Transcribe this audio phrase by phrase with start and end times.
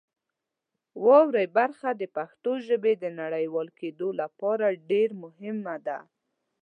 [1.03, 5.99] واورئ برخه د پښتو ژبې د نړیوالېدو لپاره ډېر مهمه ده.